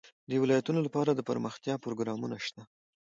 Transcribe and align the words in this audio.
د 0.29 0.31
ولایتونو 0.43 0.79
لپاره 0.87 1.11
دپرمختیا 1.13 1.75
پروګرامونه 1.85 2.35
شته 2.45 2.61
دي. 2.65 2.71